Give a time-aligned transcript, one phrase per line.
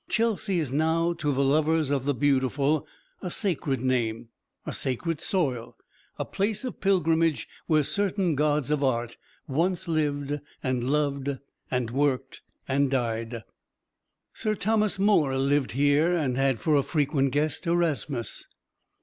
[0.09, 2.87] Chelsea is now to the lovers of the Beautiful
[3.21, 4.29] a sacred name,
[4.65, 5.77] a sacred soil;
[6.17, 9.15] a place of pilgrimage where certain gods of Art
[9.47, 11.37] once lived, and loved,
[11.69, 13.43] and worked, and died.
[14.33, 18.45] Sir Thomas More lived here and had for a frequent guest Erasmus.